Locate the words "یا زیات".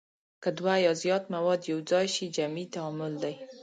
0.85-1.23